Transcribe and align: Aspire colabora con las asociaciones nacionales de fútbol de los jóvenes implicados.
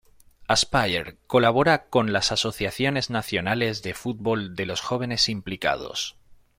Aspire 0.47 1.19
colabora 1.27 1.87
con 1.87 2.11
las 2.11 2.31
asociaciones 2.31 3.11
nacionales 3.11 3.83
de 3.83 3.93
fútbol 3.93 4.55
de 4.55 4.65
los 4.65 4.81
jóvenes 4.81 5.29
implicados. 5.29 6.15